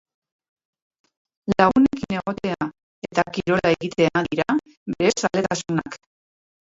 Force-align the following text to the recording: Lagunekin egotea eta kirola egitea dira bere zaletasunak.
Lagunekin 1.61 2.17
egotea 2.21 2.67
eta 3.09 3.27
kirola 3.37 3.75
egitea 3.77 4.27
dira 4.31 4.59
bere 4.97 5.13
zaletasunak. 5.23 6.01